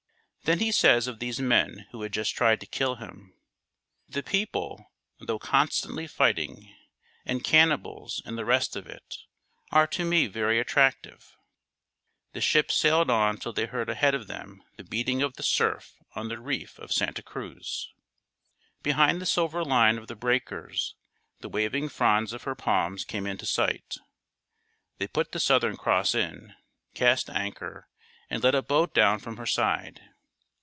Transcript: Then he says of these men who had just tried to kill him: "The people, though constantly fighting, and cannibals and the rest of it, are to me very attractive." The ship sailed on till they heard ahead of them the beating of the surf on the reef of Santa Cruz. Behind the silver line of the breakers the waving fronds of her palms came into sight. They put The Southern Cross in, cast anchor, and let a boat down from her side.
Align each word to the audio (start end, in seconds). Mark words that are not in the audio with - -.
Then 0.45 0.57
he 0.59 0.71
says 0.71 1.07
of 1.07 1.19
these 1.19 1.39
men 1.39 1.85
who 1.91 2.01
had 2.01 2.11
just 2.11 2.35
tried 2.35 2.59
to 2.59 2.65
kill 2.65 2.95
him: 2.95 3.33
"The 4.09 4.23
people, 4.23 4.91
though 5.19 5.37
constantly 5.39 6.07
fighting, 6.07 6.75
and 7.25 7.43
cannibals 7.43 8.21
and 8.25 8.37
the 8.37 8.43
rest 8.43 8.75
of 8.75 8.85
it, 8.87 9.17
are 9.71 9.87
to 9.87 10.03
me 10.03 10.25
very 10.27 10.59
attractive." 10.59 11.37
The 12.33 12.41
ship 12.41 12.69
sailed 12.69 13.09
on 13.09 13.37
till 13.37 13.53
they 13.53 13.65
heard 13.67 13.87
ahead 13.87 14.13
of 14.13 14.27
them 14.27 14.61
the 14.75 14.83
beating 14.83 15.21
of 15.21 15.35
the 15.35 15.43
surf 15.43 15.93
on 16.15 16.27
the 16.27 16.39
reef 16.39 16.77
of 16.79 16.91
Santa 16.91 17.21
Cruz. 17.23 17.89
Behind 18.83 19.21
the 19.21 19.25
silver 19.27 19.63
line 19.63 19.97
of 19.99 20.07
the 20.07 20.17
breakers 20.17 20.95
the 21.39 21.49
waving 21.49 21.87
fronds 21.87 22.33
of 22.33 22.43
her 22.43 22.55
palms 22.55 23.05
came 23.05 23.25
into 23.27 23.45
sight. 23.45 23.95
They 24.97 25.07
put 25.07 25.31
The 25.33 25.39
Southern 25.39 25.77
Cross 25.77 26.13
in, 26.15 26.55
cast 26.93 27.29
anchor, 27.29 27.87
and 28.29 28.43
let 28.43 28.55
a 28.55 28.63
boat 28.63 28.93
down 28.93 29.19
from 29.19 29.37
her 29.37 29.45
side. 29.45 30.01